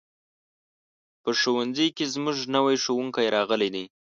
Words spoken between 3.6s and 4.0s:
دی.